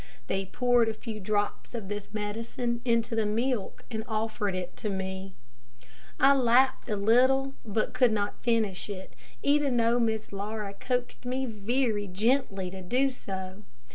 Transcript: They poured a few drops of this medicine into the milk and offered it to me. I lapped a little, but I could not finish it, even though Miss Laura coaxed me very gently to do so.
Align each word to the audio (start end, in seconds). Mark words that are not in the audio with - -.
They 0.25 0.47
poured 0.47 0.89
a 0.89 0.95
few 0.95 1.19
drops 1.19 1.75
of 1.75 1.87
this 1.87 2.11
medicine 2.11 2.81
into 2.83 3.13
the 3.15 3.27
milk 3.27 3.85
and 3.91 4.03
offered 4.07 4.55
it 4.55 4.75
to 4.77 4.89
me. 4.89 5.35
I 6.19 6.33
lapped 6.33 6.89
a 6.89 6.95
little, 6.95 7.53
but 7.63 7.89
I 7.89 7.91
could 7.91 8.11
not 8.11 8.41
finish 8.41 8.89
it, 8.89 9.15
even 9.43 9.77
though 9.77 9.99
Miss 9.99 10.33
Laura 10.33 10.73
coaxed 10.73 11.23
me 11.23 11.45
very 11.45 12.07
gently 12.07 12.71
to 12.71 12.81
do 12.81 13.11
so. 13.11 13.61